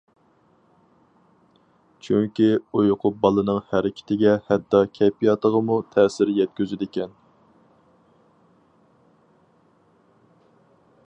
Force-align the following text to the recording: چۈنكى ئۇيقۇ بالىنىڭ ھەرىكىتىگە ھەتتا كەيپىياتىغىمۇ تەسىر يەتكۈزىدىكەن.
چۈنكى 2.07 2.47
ئۇيقۇ 2.79 3.11
بالىنىڭ 3.25 3.59
ھەرىكىتىگە 3.73 4.33
ھەتتا 4.47 4.81
كەيپىياتىغىمۇ 4.95 5.77
تەسىر 5.97 6.33
يەتكۈزىدىكەن. 6.39 7.15